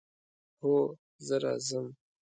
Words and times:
هو، 0.61 0.75
زه 1.25 1.35
راځم 1.43 1.87